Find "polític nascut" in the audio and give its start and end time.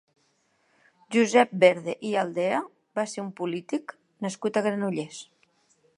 3.43-4.59